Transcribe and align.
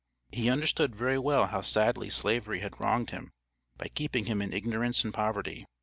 He 0.31 0.49
understood 0.49 0.95
very 0.95 1.19
well 1.19 1.45
how 1.45 1.61
sadly 1.61 2.09
Slavery 2.09 2.61
had 2.61 2.79
wronged 2.79 3.11
him 3.11 3.29
by 3.77 3.89
keeping 3.89 4.25
him 4.25 4.41
in 4.41 4.51
ignorance 4.51 5.03
and 5.03 5.13
poverty. 5.13 5.67